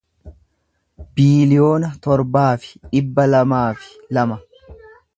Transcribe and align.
biiliyoona 1.17 1.91
torbaa 2.07 2.49
fi 2.65 2.75
dhibba 2.93 3.29
lamaa 3.35 3.65
fi 3.85 4.15
lama 4.19 4.43